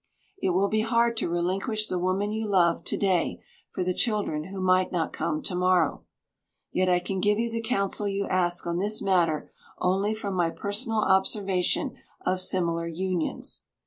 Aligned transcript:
It 0.41 0.49
will 0.49 0.67
be 0.67 0.81
hard 0.81 1.15
to 1.17 1.29
relinquish 1.29 1.85
the 1.85 1.99
woman 1.99 2.31
you 2.31 2.47
love, 2.47 2.83
to 2.85 2.97
day, 2.97 3.39
for 3.69 3.83
the 3.83 3.93
children 3.93 4.45
who 4.45 4.59
might 4.59 4.91
not 4.91 5.13
come 5.13 5.43
to 5.43 5.53
morrow. 5.53 6.05
Yet 6.71 6.89
I 6.89 6.97
can 6.97 7.19
give 7.19 7.37
you 7.37 7.51
the 7.51 7.61
counsel 7.61 8.07
you 8.07 8.25
asked 8.27 8.65
on 8.65 8.79
this 8.79 8.99
matter 8.99 9.51
only 9.77 10.15
from 10.15 10.33
my 10.33 10.49
personal 10.49 11.03
observation 11.03 11.97
of 12.25 12.41
similar 12.41 12.87
unions. 12.87 13.61